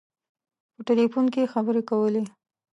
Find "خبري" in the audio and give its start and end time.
1.53-1.81